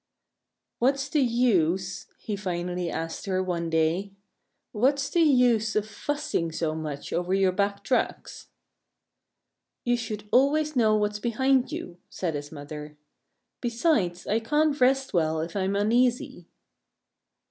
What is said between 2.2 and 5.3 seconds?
finally asked her one day, "what's the